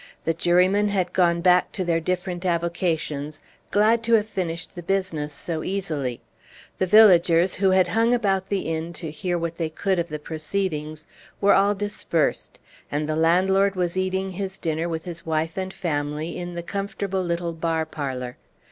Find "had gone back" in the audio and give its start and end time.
0.87-1.71